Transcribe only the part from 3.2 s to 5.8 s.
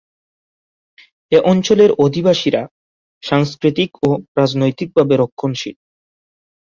সাংস্কৃতিক ও রাজনৈতিকভাবে রক্ষণশীল।